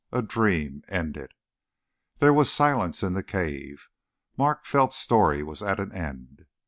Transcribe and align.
A 0.11 0.23
DREAM 0.23 0.81
ENDED. 0.89 1.35
There 2.17 2.33
was 2.33 2.51
silence 2.51 3.03
in 3.03 3.13
the 3.13 3.21
cave. 3.21 3.87
Mark 4.35 4.65
Felt's 4.65 4.95
story 4.97 5.43
was 5.43 5.61
at 5.61 5.79
an 5.79 5.91
end. 5.91 6.47